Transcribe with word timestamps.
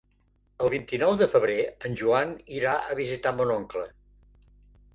El 0.67 0.71
vint-i-nou 0.73 1.11
de 1.19 1.27
febrer 1.33 1.57
en 1.89 1.99
Joan 2.01 2.33
irà 2.61 2.73
a 2.95 2.99
visitar 3.03 3.37
mon 3.43 3.55
oncle. 3.61 3.87